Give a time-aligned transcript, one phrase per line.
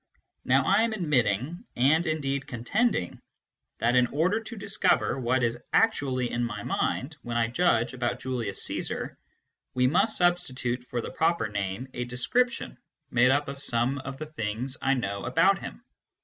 [0.43, 3.21] Now I am admitting, and indeed contending,
[3.77, 8.19] that in order to discover what is actually in my mind when I judge about
[8.19, 9.15] Julius Caesar,
[9.75, 12.79] we must substitute for the proper name a description
[13.11, 14.67] made up of some of the thing?
[14.81, 15.83] I know about him.